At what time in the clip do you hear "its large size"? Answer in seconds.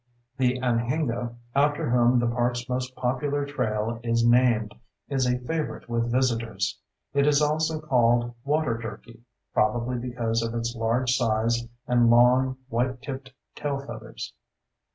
10.55-11.67